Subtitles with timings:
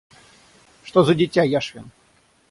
[0.83, 1.91] Что за дитя Яшвин?